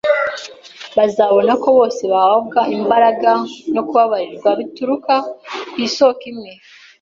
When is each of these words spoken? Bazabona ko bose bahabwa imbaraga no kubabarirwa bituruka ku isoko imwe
Bazabona 0.97 1.51
ko 1.61 1.67
bose 1.77 2.01
bahabwa 2.13 2.59
imbaraga 2.77 3.31
no 3.73 3.81
kubabarirwa 3.87 4.49
bituruka 4.59 5.13
ku 5.71 5.77
isoko 5.87 6.21
imwe 6.31 6.51